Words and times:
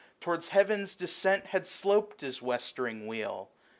21 0.19 0.19
Toward 0.41 0.49
heaven's 0.49 0.95
descent 0.95 1.45
had 1.45 1.67
sloped 1.67 2.21
his 2.21 2.41
westering 2.41 3.05
wheel. 3.05 3.51